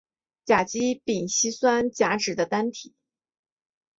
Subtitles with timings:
[0.45, 2.95] 甲基丙烯酸甲酯的单体。